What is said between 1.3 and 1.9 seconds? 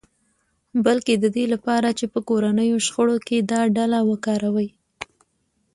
دې لپاره